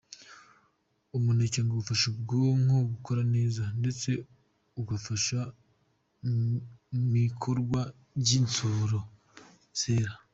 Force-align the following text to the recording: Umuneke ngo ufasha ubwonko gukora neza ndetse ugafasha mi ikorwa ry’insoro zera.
Umuneke 1.17 1.59
ngo 1.63 1.75
ufasha 1.81 2.05
ubwonko 2.13 2.75
gukora 2.93 3.21
neza 3.35 3.63
ndetse 3.79 4.09
ugafasha 4.81 5.39
mi 7.09 7.21
ikorwa 7.29 7.81
ry’insoro 8.19 8.99
zera. 9.79 10.13